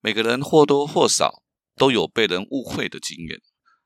[0.00, 1.42] 每个人或多或少
[1.76, 3.40] 都有被人误会的经验。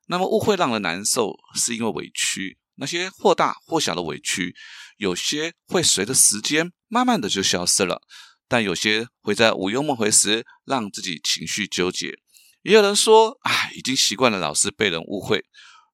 [0.07, 2.57] 那么误会让人难受，是因为委屈。
[2.75, 4.53] 那些或大或小的委屈，
[4.97, 8.01] 有些会随着时间慢慢的就消失了，
[8.47, 12.19] 但有些会在午夜梦回时让自己情绪纠结。
[12.63, 15.45] 也有人说，唉，已经习惯了老是被人误会。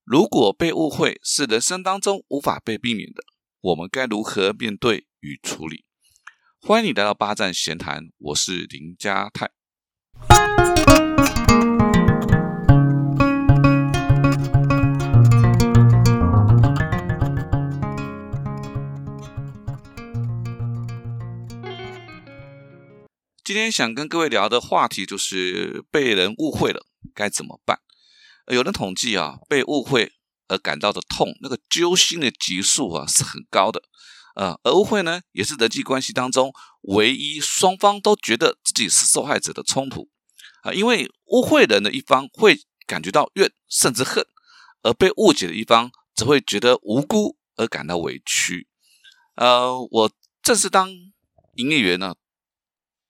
[0.03, 3.23] 如果被误会是人生当中无法被避免的，
[3.61, 5.85] 我们该如何面对与处理？
[6.59, 9.60] 欢迎你来到八站闲谈，我是林家泰。
[23.51, 27.81] 今天想跟各位聊的话题就是被人误会了该怎么办？
[28.47, 30.13] 有人统计啊，被误会
[30.47, 33.83] 而感到的痛，那个揪心的级数啊是很高的。
[34.35, 40.07] 呃，而误会呢，也是人际关系当中唯一双方都觉得自己是受害者的冲突
[40.63, 40.71] 啊。
[40.71, 42.57] 因为误会人的一方会
[42.87, 44.25] 感觉到怨甚至恨，
[44.81, 48.69] 而被误解的一方只会觉得无辜而感到委屈。
[49.35, 50.89] 呃，我正式当
[51.55, 52.15] 营业员呢。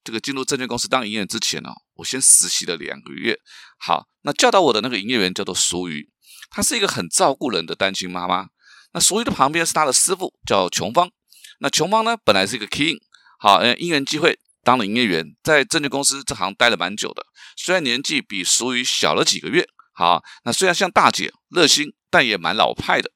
[0.04, 3.38] 这个进入证券公司当营业员之前呢，我先实习了两个月。
[3.78, 6.10] 好，那教导我的那个营业员叫做淑瑜，
[6.50, 8.48] 她是一个很照顾人的单亲妈妈。
[8.94, 11.10] 那淑瑜的旁边是她的师傅叫琼芳。
[11.60, 12.98] 那琼芳呢，本来是一个 king，
[13.40, 17.26] 好，呃，因缘机会当了营业员，在证券公司这行待了蛮久的。
[17.56, 23.12] 虽然年纪比淑瑜小了几个月，好，那虽然像大姐热心，但也蛮老派的。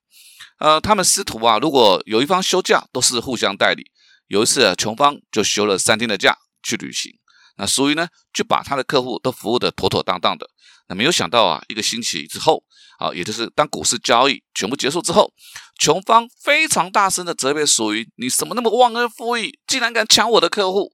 [0.60, 3.92] 呃，他们师徒啊，如果有一方休假，都是互相代理。
[4.28, 6.38] 有一次啊，琼芳就休了三天的假。
[6.66, 7.12] 去旅行，
[7.58, 10.50] 那所以呢，就把他的客户都服务的妥妥当当的。
[10.88, 12.64] 那没有想到啊，一个星期之后，
[13.00, 15.32] 啊，也就是当股市交易全部结束之后，
[15.80, 20.92] 琼芳非常大声的责备属于你什么那么忘恩负义，竟然敢抢我的客户。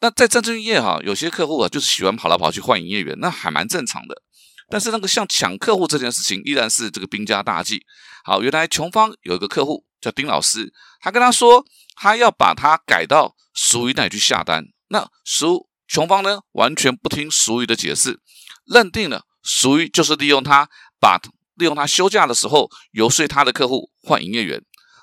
[0.00, 4.22] 那在证券业哈，有些客户啊，就是喜欢跑来跑去换营业员，那还蛮正常的。
[4.70, 7.84] 但是那个像抢客户这件事情，依然是这个兵家大忌。
[8.24, 11.64] 好，原来琼芳有一个客户叫丁老师，他跟他说，
[11.96, 14.64] 他要把他改到属于那里去下单。
[14.92, 18.20] 那俗琼芳呢，完全不听俗语的解释，
[18.66, 20.68] 认定了俗语就是利用他，
[21.00, 21.16] 把
[21.54, 24.60] 利用他休假的时候游说他的客户换营业员。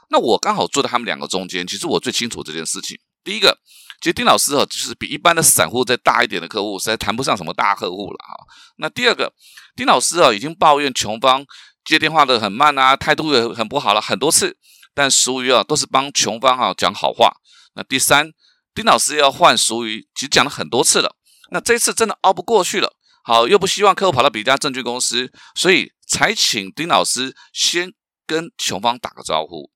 [0.09, 2.99] 那我刚好坐在他们两个中间，其实我最清楚这件事情。
[3.23, 3.57] 第一个，
[4.01, 8.35] 其实丁老师啊，就是比一般的散户再大一点的客户，实在谈不上什么大客户了啊。
[8.75, 9.33] 那第二个，
[9.73, 11.45] 丁老师啊，已经抱怨琼芳
[11.85, 14.57] 接电话的很慢啊，态度也很不好了很多次，
[14.93, 17.37] 但俗语啊都是帮琼芳啊讲好话。
[17.73, 18.33] 那第三。
[18.77, 21.15] 丁老师要换俗语，其实讲了很多次了。
[21.49, 22.93] 那这次真的熬不过去了，
[23.23, 27.91] 好又不希望客户跑到别家证券公司，所以才请丁老师先
[28.27, 29.71] 跟琼芳打个招呼。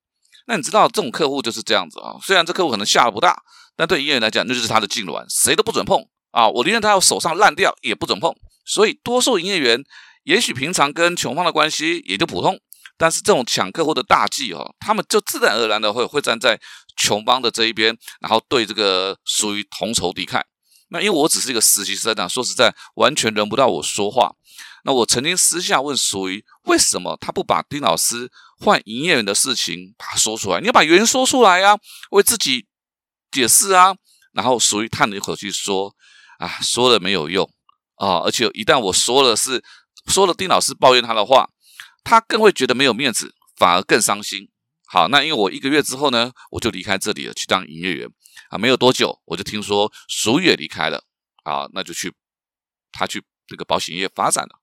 [0.46, 2.14] 那你知道这种客户就是这样子啊？
[2.22, 3.42] 虽然这客户可能下的不大，
[3.76, 6.48] 但对营业员来讲，那就是他的痉挛，谁都不准碰啊！
[6.48, 8.32] 我宁愿他要手上烂掉，也不准碰。
[8.68, 9.84] 所以多数营业员
[10.26, 12.60] 也许平常跟琼芳的关系也就普通。
[13.02, 16.62] 但是这种抢客户的大忌哦，他们就自然而然的会会站在
[16.96, 20.40] 穷帮的这一边，然后对这个属于同仇敌忾。
[20.90, 24.36] 那因为我只是一个实习生啊，说实在，完全轮不到我说话。
[24.84, 30.60] 那我曾经私下问属于，为什么他不把丁老师换营业员的事情把它说出来？
[30.60, 31.76] 你要把原因说出来呀，
[32.12, 32.68] 为自己
[33.32, 33.96] 解释啊。
[34.34, 35.96] 然后属于叹了一口气说
[36.38, 37.52] ：“啊，说了没有用
[37.96, 39.64] 啊，而且一旦我说了是
[40.06, 41.50] 说了丁老师抱怨他的话。”
[42.04, 44.50] 他更会觉得没有面子，反而更伤心。
[44.86, 48.10] 好，那因为我一个月之后呢，我就离开这里了，去当营业员
[48.50, 48.58] 啊。
[48.58, 51.06] 没有多久，我就听说苏也离开了
[51.44, 52.14] 啊，那就去
[52.92, 54.60] 他去这个保险业发展了。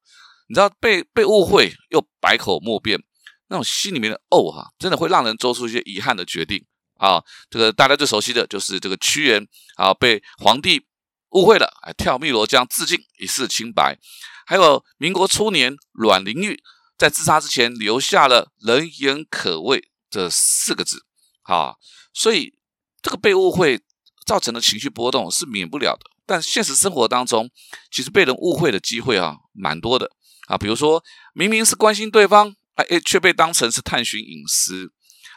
[0.49, 3.03] 你知道被被误会又百口莫辩，
[3.49, 6.63] 那种心里面的怄哈，真的会让人做出一些遗憾的决定
[6.99, 7.25] 啊。
[7.49, 10.85] 这个大家最熟悉的就是这个屈原啊，被皇帝
[11.31, 13.99] 误会了，哎，跳汨罗江自尽以示清白。
[14.45, 16.63] 还有民国初年阮玲玉。
[16.99, 21.05] 在自杀之前留下了“人言可畏”这四个字，
[21.43, 21.77] 啊，
[22.13, 22.59] 所以
[23.01, 23.81] 这个被误会
[24.27, 26.11] 造成的情绪波动是免不了的。
[26.27, 27.49] 但现实生活当中，
[27.91, 30.11] 其实被人误会的机会啊，蛮多的
[30.49, 30.59] 啊。
[30.59, 31.03] 比如说
[31.33, 34.93] 明明是关心对方，哎，却被当成是探寻隐私。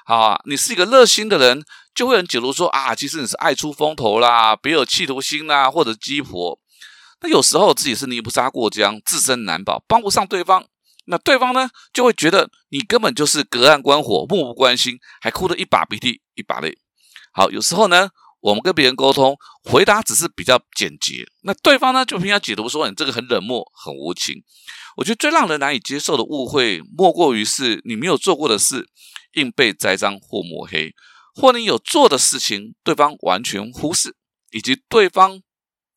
[0.05, 6.59] 啊，你是一个热心的人，就会有人解读说啊，其实你是爱出风头啦，别有企图心啦，或者鸡婆。
[7.21, 10.65] 那有时候自己是泥菩萨过江，自身难保，帮不上对方。
[11.06, 16.77] 那对方呢，就会觉得你根本就是隔岸观火，漠不关心，还哭得一把鼻涕一把泪。
[17.33, 18.09] 好，有时候呢，
[18.39, 24.44] 我们跟别人沟通，回答只是比较简洁，那对方呢，就偏要解读说你这个很冷漠、很无情。
[24.98, 28.88] 我觉得最让人难以接受的误会，莫过于是你没有做过的事，
[29.33, 30.94] 硬被栽赃或抹黑，
[31.33, 34.15] 或你有做的事情，对方完全忽视，
[34.51, 35.42] 以及对方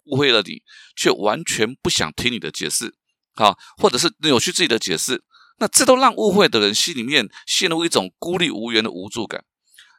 [0.04, 0.62] 误会了你，
[0.96, 2.94] 却完全不想听你的解释，
[3.34, 5.24] 好，或者是扭曲自己的解释，
[5.58, 9.44] 那这都让误会的人心里面陷入一种孤立无援的无助感。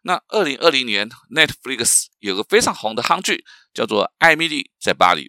[0.04, 3.44] 那二零二零年，Netflix 有个非常红的韩剧，
[3.74, 5.24] 叫做《艾米丽在巴黎》。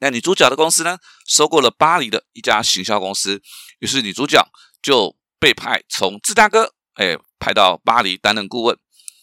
[0.00, 3.42] 那女主角的公司呢，收购了巴黎的一家行销公司，
[3.80, 4.44] 于是女主角
[4.80, 8.78] 就被派从芝加哥，哎，派到巴黎担任顾问。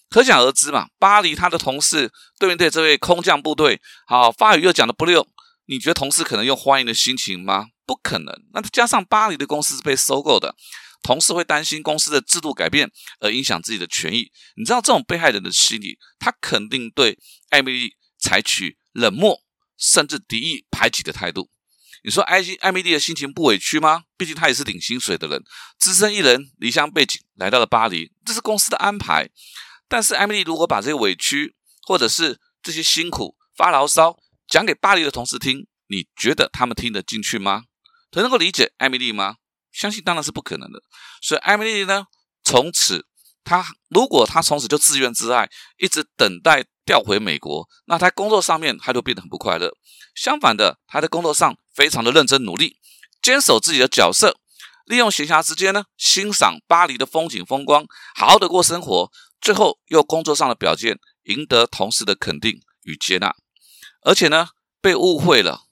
[0.09, 5.27] 可想而知嘛，巴黎他的同事对面对这位空降部队，好法语又讲的不溜，
[5.67, 7.67] 你觉得同事可能用欢迎的心情吗？
[7.89, 8.31] 不可能。
[8.53, 10.55] 那加上巴黎的公司是被收购的。
[11.01, 12.91] 同事会担心公司的制度改变
[13.21, 17.17] 而影响自己的权益，你知道这种被害人的心理，他肯定对
[17.49, 19.39] 艾米丽采取冷漠
[19.77, 21.49] 甚至敌意排挤的态度。
[22.03, 24.03] 你说艾艾米丽的心情不委屈吗？
[24.17, 25.41] 毕竟她也是领薪水的人，
[25.79, 29.29] 只身一人离乡背井来到了巴黎，这是公司的安排。
[29.87, 31.55] 但是艾米丽如果把这些委屈
[31.87, 37.63] 或者是这些辛苦发牢骚讲给巴黎的同事听，你觉得他们听得进去吗？
[38.11, 39.35] 他能够理解艾米丽吗？
[39.71, 40.81] 相信当然是不可能的，
[41.21, 42.05] 所以艾米丽呢，
[42.43, 43.05] 从此
[43.43, 45.47] 她如果她从此就自怨自艾，
[45.77, 49.71] 一直等待调回美国，那她工作上面她就变得很不快乐。
[50.15, 52.77] 相反的，她在工作上非常的认真努力，
[53.21, 54.39] 坚守自己的角色，
[54.85, 57.85] 利用闲暇时间呢，欣赏巴黎的风景风光，
[58.15, 59.11] 好好的过生活。
[59.39, 63.33] 最后又工作上的表现赢得同事的肯定与接纳，
[64.01, 64.49] 而且呢，
[64.81, 65.68] 被误会了。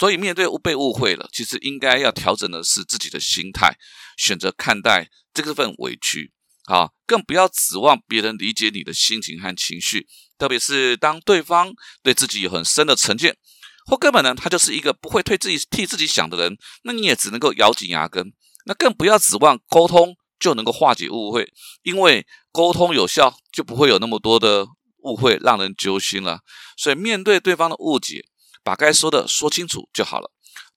[0.00, 3.76] 所以，面对被误会了，其实应该要调整的是自己的心态，
[4.16, 6.32] 选择看待这份委屈
[6.64, 10.06] 啊，更不要指望别人理解你的心情和情绪。
[10.38, 13.36] 特别是当对方对自己有很深的成见，
[13.84, 18.32] 或根本呢，他就是一个不会替自己替自己想的人，那你也只能够咬紧牙根。
[18.64, 24.66] 那更不要指望沟通就能够化解误会，因为沟通有效，就不会有那么多的
[25.02, 26.40] 误会让人揪心了。
[26.78, 28.24] 所以，面对对方的误解。
[28.70, 30.30] 把该说的说清楚就好了。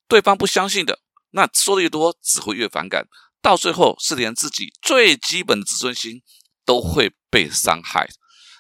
[0.08, 3.08] 对方不相信的，那说的越多，只会越反感，
[3.40, 6.24] 到最后是连自己最基本的自尊心
[6.66, 8.10] 都会被伤害。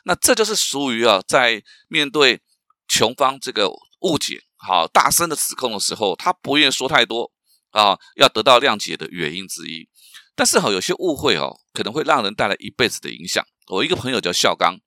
[0.05, 2.43] 那这就是属于啊，在面对
[2.87, 3.71] 穷方这个
[4.01, 7.31] 误解、好大声的指控的时候，他不愿意说太多
[7.71, 9.89] 啊，要得到谅解的原因之一。
[10.35, 13.43] 但是哈，有些误会哦，可能会让人带来一辈子的影响。
[13.71, 14.77] 我一个朋友叫孝刚。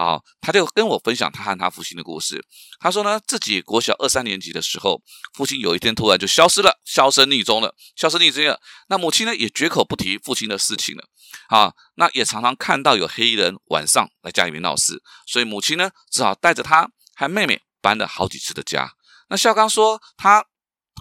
[0.00, 2.42] 啊，他就跟我分享他和他父亲的故事。
[2.80, 5.02] 他说呢，自己国小二三年级的时候，
[5.34, 8.58] 父亲有一天突然就消失了，销声匿踪了，销声匿迹了。
[8.88, 11.04] 那母亲呢，也绝口不提父亲的事情了。
[11.48, 18.94] 啊，那也常常看到有黑衣人晚上来家里面闹事，所以母亲呢，只好带着他和妹妹搬了好几次的家。
[19.28, 20.46] 那孝刚说，他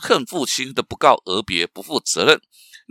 [0.01, 2.41] 恨父亲的不告而别，不负责任。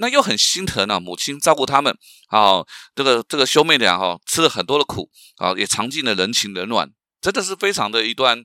[0.00, 1.98] 那又很心疼呢，母亲照顾他们，
[2.28, 2.64] 啊，
[2.94, 8.44] 这个这个兄妹俩哈吃了很多的苦，啊，也尝尽了人情冷暖，真的是非常的一段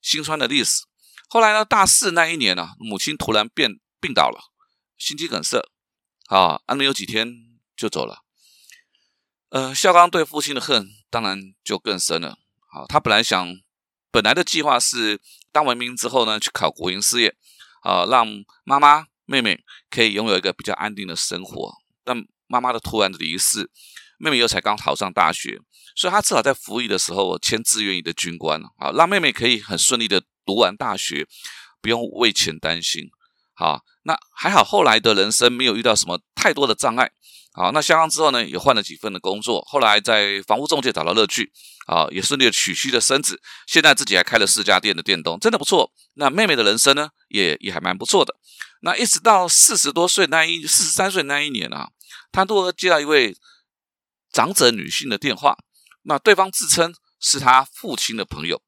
[0.00, 0.82] 心酸的历史。
[1.28, 4.40] 后来呢，大四那一年呢，母亲突然变病倒了，
[4.96, 5.68] 心肌梗塞，
[6.28, 7.34] 啊，安没有几天
[7.76, 8.22] 就走了。
[9.50, 12.38] 呃，孝刚对父亲的恨当然就更深了。
[12.72, 13.54] 好，他本来想，
[14.10, 15.20] 本来的计划是
[15.52, 17.36] 当完兵之后呢，去考国营事业，
[17.82, 18.26] 啊，让
[18.64, 19.08] 妈妈。
[19.26, 19.60] 妹妹
[19.90, 21.74] 可以拥有一个比较安定的生活，
[22.04, 22.16] 但
[22.46, 23.70] 妈妈的突然的离世，
[24.18, 25.58] 妹妹又才刚考上大学，
[25.96, 31.26] 所以她至少在服役的时候签自愿役的军官啊，让妹妹可以很顺利的读完大学，
[31.80, 33.10] 不用为钱担心。
[33.54, 37.10] 好，那还好，后来的人生没有遇到什么太多的障碍。
[37.52, 41.52] 好，那下岗之后呢，也换了几份的工作，后来在房屋中介找到乐趣，
[41.86, 45.92] 啊，也顺利的娶妻的生子，现在自己还开了四家店的店东，真的不错。
[46.14, 48.34] 那妹妹的人生呢，也也还蛮不错的。
[48.84, 51.90] 那一直到四十多岁那一四十三岁那一年啊，
[52.30, 53.34] 他突然接到一位
[54.30, 55.56] 长者女性的电话，
[56.02, 58.62] 那对方自称是他父亲的朋友，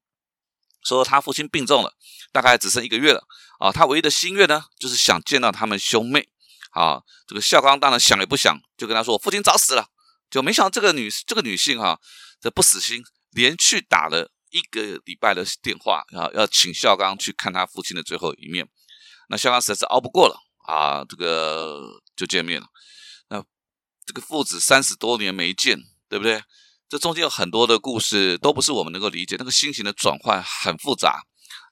[0.83, 1.93] 说他父亲病重了，
[2.31, 3.27] 大概只剩一个月了，
[3.59, 6.29] 啊，他唯一的心愿呢，就是想见到他们兄妹。
[6.71, 9.87] 啊，这个孝刚当然想也不想，就跟他说：“我父亲早死了。”
[10.29, 11.99] 就没想到这个女这个女性哈，
[12.39, 18.67] 这不死心，连续打了一个礼拜的电话，啊，要请孝刚去看他父亲的最后一面。
[19.27, 22.67] 那孝刚实在是熬不过了啊，这个就见面了。
[23.29, 23.43] 那
[24.05, 25.77] 这个父子三十多年没见，
[26.09, 26.41] 对不对？
[26.89, 31.21] 这中间有很多的故事，都不是我们能够理解，那个心情的转换很复杂。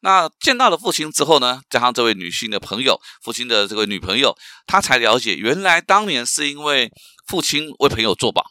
[0.02, 4.36] 那见到了父亲之后呢，加上这位女性的朋友，父亲的这个女朋友，
[4.68, 6.92] 他才了解，原来当年是因为
[7.26, 8.44] 父亲为朋友作保。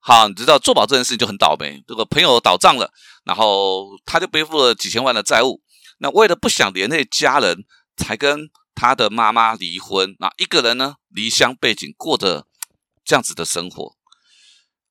[0.00, 2.90] 好，你知道作保这件事情就很倒霉，这个朋友倒账了，
[3.24, 5.62] 然后他就背负了几千万的债务。
[5.98, 7.64] 那为了不想连累家人，
[8.00, 10.16] 才跟他的妈妈离婚。
[10.18, 12.46] 那一个人呢，离乡背井，过着
[13.04, 13.94] 这样子的生活。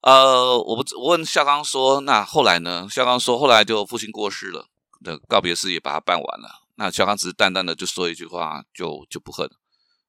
[0.01, 2.88] 呃，我不我问孝刚说，那后来呢？
[2.89, 4.68] 孝刚说，后来就父亲过世了。
[5.01, 6.50] 的告别式也把它办完了。
[6.75, 9.54] 那小康只是淡淡的就说一句话，就就不恨了，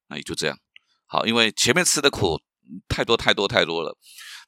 [0.08, 0.58] 那也就这样。
[1.06, 2.40] 好，因为前面吃的苦
[2.88, 3.96] 太多太多太多了，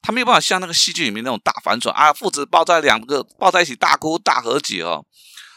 [0.01, 5.05] 他没有办法像那个戏剧里面那种大反转啊，父子抱在两个抱在一起大哭大和解哦。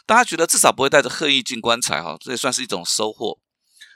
[0.07, 3.41] 大家觉得至少不会带着恨意进棺材哈，这也算是一种收获。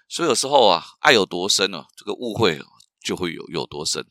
[0.09, 2.61] 所以有时候啊，爱有多深呢，这个误会
[3.03, 4.05] 就会有有多深。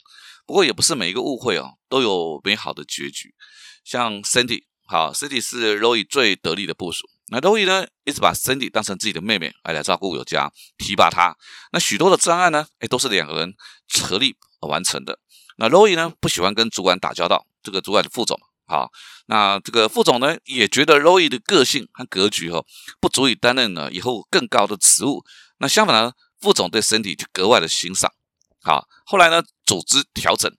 [0.46, 3.36] 不过也不是每一个误会哦都有美好的结局。
[3.84, 7.08] 像 Cindy，好，Cindy 是 Roy 最得力的部署。
[7.28, 11.36] 那 Roy 呢，一直把 Cindy 当成自己的妹妹，来来照顾有加，提拔她。
[11.74, 13.54] 那许多的专案呢，哎，都是两个人
[14.02, 15.20] 合力完成的。
[15.58, 18.40] 那 Roy 呢，不喜欢跟主管打交道，这个主管的副总，
[18.70, 18.92] 好，
[19.26, 22.64] 那这个副总呢，也觉得 Roy 的个性和格局哦，
[23.02, 25.24] 不足以担任呢以后更高的职务。
[25.58, 28.14] 那相反呢，副总对 Cindy 就格外的欣赏。
[28.62, 30.52] 好，后来呢，组织调整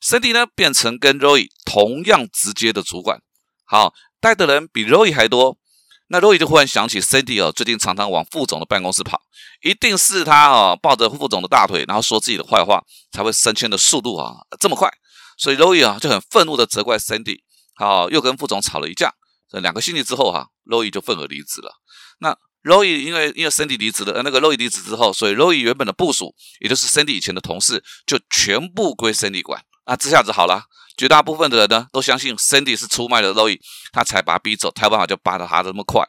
[0.00, 3.20] ，Cindy 呢变成跟 Roy 同样直接的主管，
[3.64, 5.58] 好，带的人比 Roy 还多。
[6.06, 9.20] 那 Roy 就忽然想起 Cindy 哦，最近常常往副总的办公室跑，
[9.62, 14.88] 一定是他哦抱着副总的大腿，然后说自己的坏话，才会升迁的速度啊这么快。
[15.36, 17.40] 所以 Roy 啊就很愤怒的责怪 Cindy，
[17.76, 19.14] 好，又跟副总吵了一架。
[19.48, 21.70] 这两个星期之后哈，Roy 就愤而离职了。
[22.18, 29.62] 那 Roy 因为因为 Cindy 离职了，那个 Roy 离职之后，所以 Roy 原本的部署，也就是 Cindy 以前的同事，就全部归 Cindy 管。
[29.84, 30.64] 啊，这下子好了。
[30.96, 33.60] 绝大部分的人呢，都相信 Cindy 是出卖了 Roy，
[33.92, 36.02] 他才把他逼走，他有办法就扒到他这么快。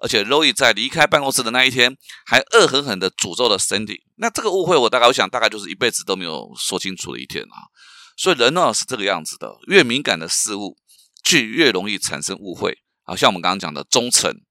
[0.00, 3.98] 而且 Roy 在离开办公室的那一天，还恶狠狠地诅咒了 Cindy。
[4.16, 7.68] 那这个误会，我大概我想大概就是一辈子都没有说清楚的一天啊。
[8.16, 10.76] 所以人呢是这个样子的，越敏感的事物，
[11.22, 12.78] 就越容易产生误会。
[13.02, 14.42] 好像我们刚刚讲的忠诚、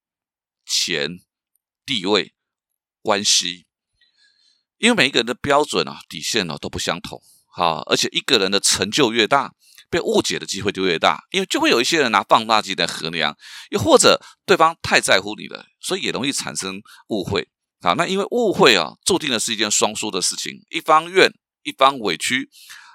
[0.65, 1.19] 钱、
[1.85, 2.33] 地位、
[3.01, 3.65] 关系，
[4.77, 7.21] 因为每一个人的标准啊、底线呢都不相同。
[7.47, 9.53] 好，而且一个人的成就越大，
[9.89, 13.35] 被误解的机会就越大，因为就会有一些人拿放大镜来衡量，
[13.71, 17.49] 又或者对方太在乎你了，所以也容易产生误会。
[17.81, 21.31] 好，那因为误会啊，注定的是一件双输的事情，一方怨，
[21.63, 22.49] 一方委屈，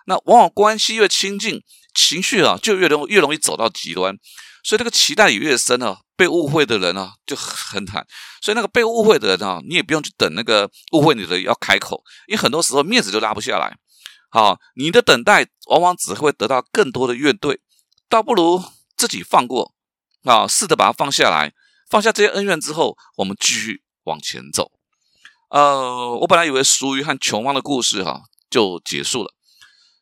[0.06, 1.62] 那往往关系越亲近，
[1.94, 4.18] 情绪啊就越容越容易走到极端，
[4.62, 8.06] 所以这个期待也越深啊，被误会的人啊就很惨，
[8.42, 13.78] 所以那个被误会的人啊，你也不用去等那个误会你的要开口，因为很多时候面子就拉不下来。
[14.30, 17.58] 好，你的等待往往只会得到更多的怨怼，
[18.08, 18.62] 倒不如
[18.96, 19.74] 自己放过
[20.24, 21.52] 啊，试着把它放下来，
[21.88, 24.72] 放下这些恩怨之后，我们继续往前走。
[25.50, 29.33] 呃，我本来以为俗鱼和琼芳的故事哈就结束了，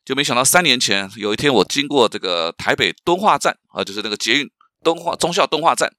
[0.04, 4.50] 就没想到三年前有一天，我经过这个台北敦化站啊，就是那个捷运
[4.82, 5.92] 敦化中校敦化站，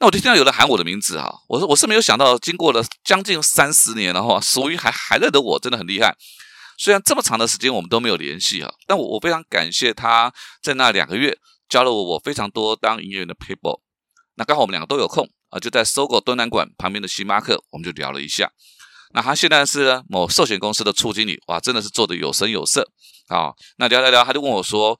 [0.00, 6.16] 那我就听到有人喊我的名字啊，我说我是没有想到，经过了将近三十年了哈，俗鱼还还认得我，真的很厉害。
[6.76, 11.36] 虽然这么长的时间我们都没有联系啊，但我我非常感谢他在那两个月
[11.68, 13.80] 教了我我非常多当营业员的 paper。
[14.36, 18.52] 那刚好我们两个都有空啊，就在搜狗东南馆旁边的星巴克，我们就聊了一下。
[19.12, 22.90] 那他现在是某寿险公司的处经理，哇，真的是做的有声有色
[23.28, 23.52] 啊。
[23.76, 24.98] 那聊聊聊，他就问我说，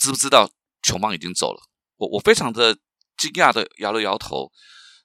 [0.00, 0.50] 知不知道
[0.82, 1.60] 琼芳已经走了？
[1.96, 2.76] 我我非常的
[3.16, 4.50] 惊讶的摇了摇头。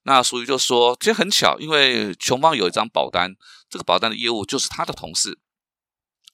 [0.03, 3.36] 那属于就说，其实很巧，因为琼芳有一张保单，
[3.70, 5.39] 这个保单的业务就是他的同事。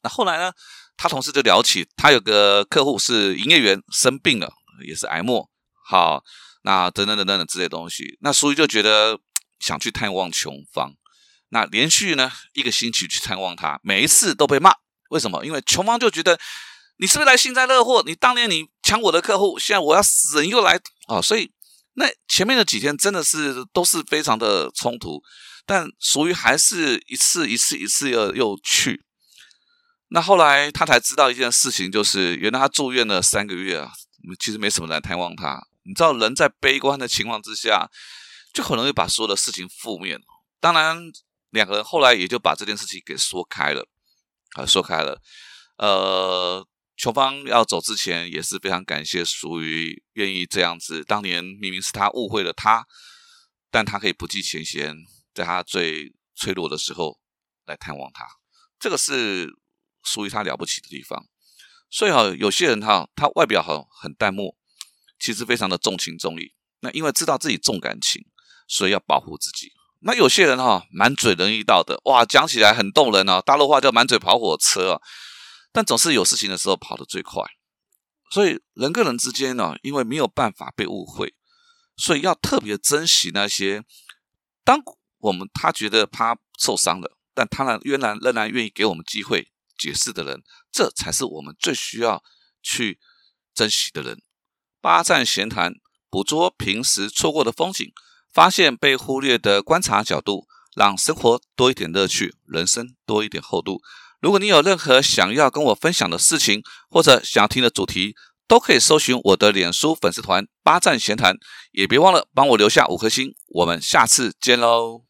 [0.03, 0.51] 那后来呢？
[0.97, 4.49] 他同事就聊起，他有个客户是营业员生病了，
[4.87, 5.49] 也是癌末。
[5.83, 6.23] 好，
[6.61, 9.19] 那等等等等等这些东西，那苏玉就觉得
[9.59, 10.93] 想去探望琼芳。
[11.55, 14.73] 那连续呢一个星期去探望他，每一次都被骂。
[15.09, 15.45] 为什么？
[15.45, 16.37] 因为琼芳就觉得
[16.97, 18.03] 你是不是来幸灾乐祸？
[18.05, 21.21] 你当年你抢我的客户，现在我要死人又来啊！
[21.21, 21.49] 所以
[21.93, 25.23] 那前面的几天真的是都是非常的冲突，
[25.65, 29.05] 但属于还是一次一次一次又又去。
[30.09, 33.93] 那后来他才知道一件事情，就是原来他住院了三个月啊，
[34.37, 35.63] 其实没什么人探望他。
[35.83, 37.89] 你知道，人在悲观的情况之下，
[38.53, 40.19] 就很容易把所有的事情负面。
[40.59, 40.99] 当然，
[41.55, 43.87] 两个人后来也就把这件事情给说开了，
[44.51, 45.19] 啊，说开了。
[45.77, 51.03] 呃，琼芳要走之前也是非常感谢属于愿意这样子。
[51.03, 52.85] 当年明明是他误会了他，
[53.71, 54.95] 但他可以不计前嫌，
[55.33, 57.19] 在他最脆弱的时候
[57.65, 58.27] 来探望他。
[58.79, 59.57] 这个是。
[60.07, 61.25] 属于他了不起的地方，
[61.89, 64.55] 所以哈，有些人哈，他外表哈很淡漠，
[65.19, 66.53] 其实非常的重情重义。
[66.81, 68.23] 那因为知道自己重感情，
[68.67, 69.71] 所以要保护自己。
[70.07, 75.01] 那有些人哈，满嘴仁义道德，哇，讲起来很动人哦，大陆话叫满嘴跑火车哦。
[75.71, 77.43] 但总是有事情的时候跑得最快。
[78.29, 81.33] 所以人跟人之间呢，因为没有办法被误会，
[81.97, 83.83] 所以要特别珍惜那些，
[84.63, 84.79] 当
[85.19, 89.51] 我们他觉得他受伤了，但他呢，仍然仍然愿意给我们机会。
[89.77, 92.23] 解释的人，这才是我们最需要
[92.63, 92.97] 去
[93.53, 94.21] 珍惜的人。
[94.79, 95.73] 八站闲谈，
[96.09, 97.91] 捕捉平时错过的风景，
[98.35, 103.79] 发现被忽略的观察角度，让生活多一点乐趣，人生多一点厚度。
[104.19, 108.13] 如果你有任何想要跟我分享的事情，或者想要听的主题，
[108.45, 111.37] 都可以搜寻我的脸书粉丝团“八站闲谈”，
[111.71, 113.33] 也别忘了帮我留下五颗星。
[113.47, 115.04] 我们下次见喽！